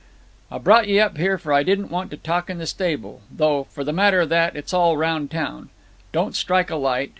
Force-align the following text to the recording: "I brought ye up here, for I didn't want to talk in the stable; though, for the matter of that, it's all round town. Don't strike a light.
"I 0.49 0.57
brought 0.57 0.87
ye 0.87 0.99
up 0.99 1.19
here, 1.19 1.37
for 1.37 1.53
I 1.53 1.61
didn't 1.61 1.91
want 1.91 2.09
to 2.09 2.17
talk 2.17 2.49
in 2.49 2.57
the 2.57 2.65
stable; 2.65 3.21
though, 3.29 3.65
for 3.69 3.83
the 3.83 3.93
matter 3.93 4.21
of 4.21 4.29
that, 4.29 4.55
it's 4.55 4.73
all 4.73 4.97
round 4.97 5.29
town. 5.29 5.69
Don't 6.11 6.35
strike 6.35 6.71
a 6.71 6.75
light. 6.75 7.09